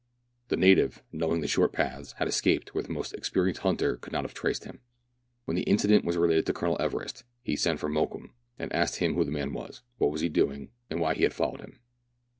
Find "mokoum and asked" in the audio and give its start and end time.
7.87-8.95